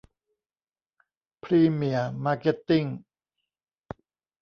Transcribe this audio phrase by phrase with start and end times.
[1.43, 2.85] พรีเมียร์ มาร์เก็ตติ้ง